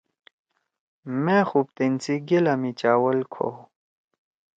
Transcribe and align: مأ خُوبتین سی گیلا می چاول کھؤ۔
مأ 1.23 1.39
خُوبتین 1.49 1.93
سی 2.03 2.15
گیلا 2.27 2.53
می 2.61 2.71
چاول 2.79 3.19
کھؤ۔ 3.33 3.51